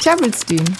[0.00, 0.76] Tjabelstühn.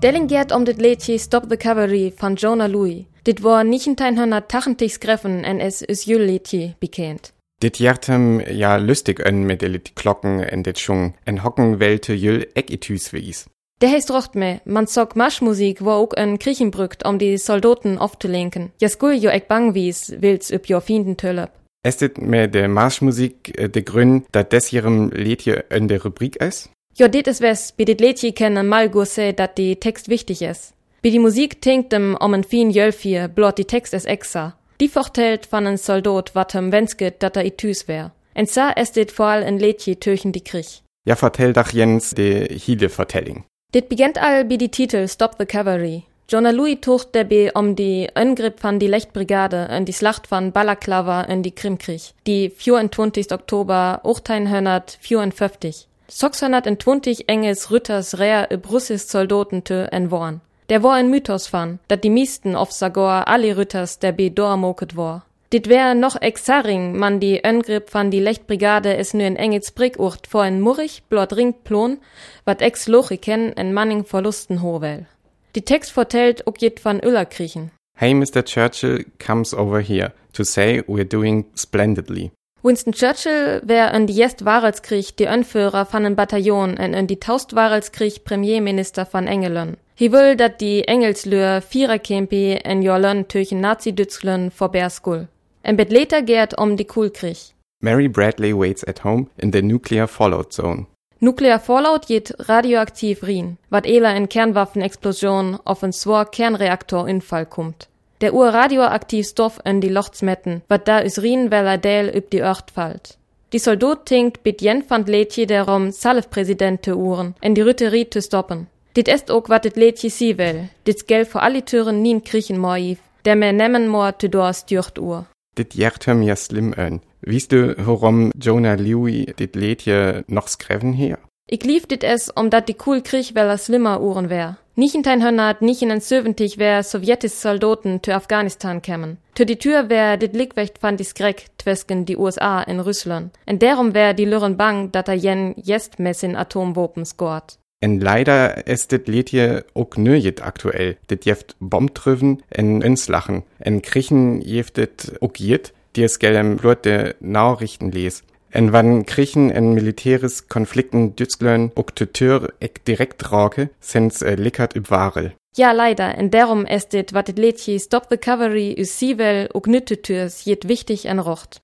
[0.00, 3.04] Dellingeert om dit liedje Stop the Cavalry van Jonah Louis.
[3.22, 7.32] Dit war 1980 greffen en es is jul liedje bekend.
[7.58, 12.46] Dit hjertem ja lustig ön mit de Glocken en dit Schung en hocken welte jül
[12.54, 13.46] ek itüs wies.
[13.82, 17.98] Der heißt rocht me, man zog Marschmusik wo ook een Kriechen brückt, um die Soldaten
[17.98, 18.72] aufzulenken.
[18.80, 21.61] Ja skul jo ek bang wies, wils üb jo Fienden töllöp.
[21.84, 26.36] Es dit mit de Marschmusik äh, de Grün, dat des ihrem Liedje in der Rubrik
[26.36, 26.70] is?
[26.94, 30.42] Jo dit is wes, bi dit Liedje kenne mal gur se, dat die Text wichtig
[30.42, 30.72] is.
[31.02, 34.54] Bi die Musik tinkt dem om en fin jölfie, blot die Text es exa.
[34.78, 38.12] Die vertelt van en Soldat wat hem wensket, dat er itüs wär.
[38.34, 40.82] En sa es dit vor all en Liedje töchen die Krich.
[41.04, 43.44] Ja, vertell dach Jens de Hiele Vertelling.
[43.72, 46.04] Dit begint all bi die Titel Stop the Cavalry.
[46.40, 51.22] Louis tucht der B um die Angriff van die Lechtbrigade in die Schlacht van Balaklava
[51.22, 53.32] in die Krimkrieg, die 24.
[53.32, 55.86] Oktober 1854.
[56.08, 60.40] 620 Engels Rütters Rehr e Brussis Soldaten te enworn.
[60.68, 64.96] Der war ein Mythos van, dat die meisten of Sagor alle Rütters der B dormoket
[64.96, 65.26] war.
[65.52, 70.26] Dit wär noch exaring, man die Angriff van die Lechtbrigade es nur in Engels Brickucht
[70.26, 71.98] vor en Murrich blot ringt plon,
[72.46, 75.06] wat ex Lochi ken en Manning Verlusten hovel.
[75.54, 77.70] Die Text vertellt ook jet van Öllerkriechen.
[77.98, 78.42] Hey, Mr.
[78.44, 82.30] Churchill comes over here to say we're doing splendidly.
[82.62, 87.18] Winston Churchill wär in die Jest Warelskrieg die Anführer van en Bataillon en in die
[87.18, 89.76] Taust Warelskrieg Premierminister van Engelen.
[89.94, 95.28] Hi will, dat die Engelslöhr Viererkempi en Jollen töchen Nazi-Dützlen vorberskul.
[95.62, 97.52] En bet later gärt um die Kulkrieg.
[97.80, 100.86] Mary Bradley waits at home in the nuclear fallout zone.
[101.24, 107.88] Nuklear Fallout geht radioaktiv rien, wat eler in Kernwaffenexplosion auf en swar Kernreaktorinfall kommt.
[108.20, 112.72] Der urradioaktiv Stoff in die Lochtsmetten, wat da is rien weller Dale üb die Ört
[112.72, 113.18] fallt.
[113.52, 118.20] Die Soldat tinkt bit jen fand Lädje derom Salif-Präsident te uren, en die Rüterie te
[118.20, 118.66] stoppen.
[118.96, 122.58] Dit est ook wat dit Lädje sie will, dit gel vor alle Türen nien kriechen
[122.58, 125.26] moiv, der me nemmen moa te door stürcht ur.
[125.54, 127.00] Dit hjertem ja slim ön.
[127.24, 131.18] Wiest du, warum Jonah Louis dit Liedje noch skreven her?
[131.46, 134.58] Ik lief dit es, om dat die cool Krieg weller slimmer uren wär.
[134.74, 139.18] Nicht in dein Hörnert, nicht in en Söventig wär sowjetis Soldaten zu Afghanistan kämen.
[139.34, 143.38] Tür die Tür wär dit Lickwecht fand die Skrek twesken die USA in Russland.
[143.46, 147.58] En derum wär die Lürren bang, dat er jen jest messin Atomwopen scoret.
[147.80, 150.96] En leider ist dit Liedje ook nöjet aktuell.
[151.06, 153.44] Dit jeft Bombtrüven en Inslachen.
[153.58, 158.22] En Krichen jeft dit ook jet, die es gelem Blut de Nachrichten les.
[158.50, 164.90] En wann Krichen en militäres Konflikten te Tür ek direkt drake, sens äh, lickert üb
[164.90, 165.32] Warel.
[165.56, 169.66] Ja, leider, en derum est dit, wat dit Liedje Stop the Cavalry us Sivel ook
[169.66, 171.60] nütte Türs jet wichtig en rocht.